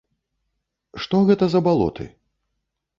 Што 1.05 1.15
гэта 1.29 1.45
за 1.55 1.59
балоты? 1.71 2.05